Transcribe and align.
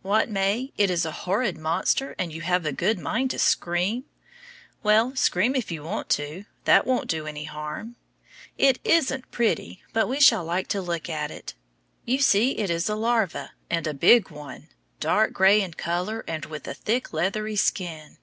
What, 0.00 0.30
May? 0.30 0.72
It 0.78 0.88
is 0.88 1.04
a 1.04 1.10
horrid 1.12 1.58
monster, 1.58 2.14
and 2.18 2.32
you 2.32 2.40
have 2.40 2.64
a 2.64 2.72
good 2.72 2.98
mind 2.98 3.30
to 3.32 3.38
scream? 3.38 4.04
Well, 4.82 5.14
scream 5.14 5.54
if 5.54 5.70
you 5.70 5.82
want 5.82 6.08
to; 6.16 6.46
that 6.64 6.86
won't 6.86 7.06
do 7.06 7.26
any 7.26 7.44
harm. 7.44 7.96
It 8.56 8.78
isn't 8.82 9.30
pretty! 9.30 9.82
but 9.92 10.08
we 10.08 10.20
shall 10.20 10.42
like 10.42 10.68
to 10.68 10.80
look 10.80 11.10
at 11.10 11.30
it. 11.30 11.52
You 12.06 12.16
see 12.22 12.52
it 12.56 12.70
is 12.70 12.88
a 12.88 12.94
larva 12.96 13.52
and 13.68 13.86
a 13.86 13.92
big 13.92 14.30
one, 14.30 14.68
dark 15.00 15.34
gray 15.34 15.60
in 15.60 15.74
color 15.74 16.24
and 16.26 16.46
with 16.46 16.66
a 16.66 16.72
thick 16.72 17.12
leathery 17.12 17.56
skin. 17.56 18.16